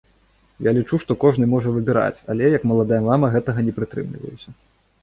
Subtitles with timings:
[0.67, 4.61] Я лічу, што кожны можа выбіраць, але, як маладая мама, гэтага не прытрымліваюся.